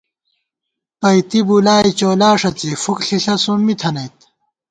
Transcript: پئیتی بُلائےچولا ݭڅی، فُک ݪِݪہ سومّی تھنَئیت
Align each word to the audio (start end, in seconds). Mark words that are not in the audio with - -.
پئیتی 0.99 1.39
بُلائےچولا 1.47 2.29
ݭڅی، 2.41 2.71
فُک 2.83 2.99
ݪِݪہ 3.07 3.35
سومّی 3.43 3.75
تھنَئیت 3.79 4.17